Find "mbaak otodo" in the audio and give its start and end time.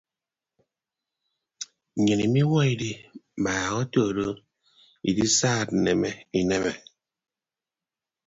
3.41-4.27